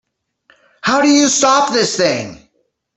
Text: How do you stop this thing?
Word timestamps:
How 0.81 1.01
do 1.01 1.07
you 1.09 1.27
stop 1.27 1.73
this 1.73 1.95
thing? 1.95 2.49